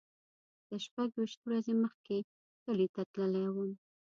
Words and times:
زه 0.67 0.75
شپږ 0.85 1.09
ویشت 1.17 1.39
ورځې 1.45 1.73
مخکې 1.83 2.17
کلی 2.63 2.87
ته 2.93 3.01
تللی 3.13 3.47
وم. 3.53 3.71